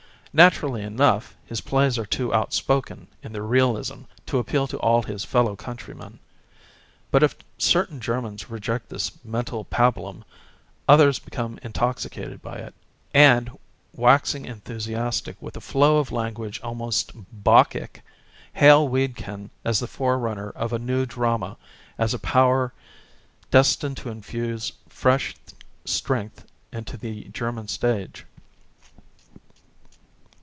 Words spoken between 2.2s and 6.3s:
outspoken in their realism to appeal to all his fellow countrymen.